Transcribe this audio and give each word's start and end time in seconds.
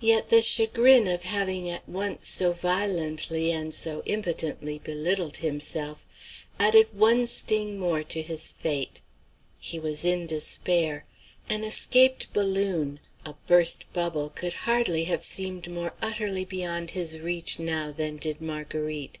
Yet 0.00 0.30
the 0.30 0.40
chagrin 0.40 1.06
of 1.08 1.24
having 1.24 1.68
at 1.68 1.86
once 1.86 2.26
so 2.26 2.54
violently 2.54 3.52
and 3.52 3.74
so 3.74 4.02
impotently 4.06 4.78
belittled 4.78 5.36
himself 5.44 6.06
added 6.58 6.88
one 6.94 7.26
sting 7.26 7.78
more 7.78 8.02
to 8.02 8.22
his 8.22 8.50
fate. 8.50 9.02
He 9.58 9.78
was 9.78 10.06
in 10.06 10.26
despair. 10.26 11.04
An 11.50 11.64
escaped 11.64 12.32
balloon, 12.32 12.98
a 13.26 13.34
burst 13.46 13.92
bubble, 13.92 14.30
could 14.30 14.54
hardly 14.64 15.04
have 15.04 15.22
seemed 15.22 15.70
more 15.70 15.92
utterly 16.00 16.46
beyond 16.46 16.92
his 16.92 17.18
reach 17.18 17.58
than 17.58 17.66
now 17.66 17.90
did 17.92 18.40
Marguerite. 18.40 19.18